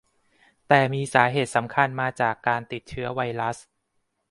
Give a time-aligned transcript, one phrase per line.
[0.67, 3.57] แต่มีสาเหตุสำคัญมาจากการติดเชื้อไวรัส